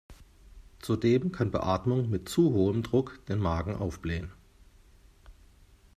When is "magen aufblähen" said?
3.37-4.31